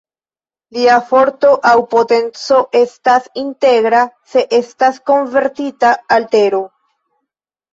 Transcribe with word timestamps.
Lia 0.75 0.93
forto 1.09 1.51
aŭ 1.71 1.73
potenco 1.91 2.57
estas 2.79 3.29
integra 3.43 4.01
se 4.33 4.43
estas 4.61 4.99
konvertita 5.11 5.93
al 6.17 6.27
tero. 6.33 6.65